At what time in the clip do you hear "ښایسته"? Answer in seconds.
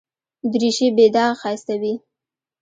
1.41-1.75